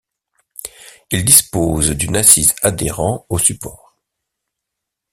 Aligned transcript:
Ils 1.11 1.23
disposent 1.23 1.91
d'une 1.91 2.15
assise 2.15 2.55
adhérant 2.63 3.27
au 3.29 3.37
support. 3.37 3.99